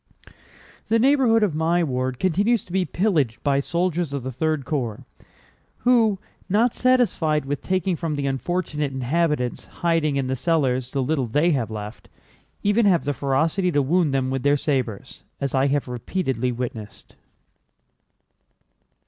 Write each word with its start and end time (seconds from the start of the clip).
"The 0.87 0.97
neighborhood 0.97 1.43
of 1.43 1.53
my 1.53 1.83
ward 1.83 2.17
continues 2.17 2.63
to 2.65 2.71
be 2.73 2.85
pillaged 2.85 3.43
by 3.43 3.59
soldiers 3.59 4.13
of 4.13 4.23
the 4.23 4.31
3rd 4.31 4.65
Corps 4.65 5.05
who, 5.81 6.17
not 6.49 6.73
satisfied 6.73 7.45
with 7.45 7.61
taking 7.61 7.95
from 7.95 8.15
the 8.15 8.25
unfortunate 8.25 8.91
inhabitants 8.91 9.65
hiding 9.67 10.15
in 10.15 10.25
the 10.25 10.35
cellars 10.35 10.89
the 10.89 11.03
little 11.03 11.27
they 11.27 11.51
have 11.51 11.69
left, 11.69 12.09
even 12.63 12.87
have 12.87 13.05
the 13.05 13.13
ferocity 13.13 13.71
to 13.71 13.83
wound 13.83 14.11
them 14.11 14.31
with 14.31 14.41
their 14.41 14.57
sabers, 14.57 15.21
as 15.39 15.53
I 15.53 15.67
have 15.67 15.87
repeatedly 15.87 16.51
witnessed." 16.51 17.15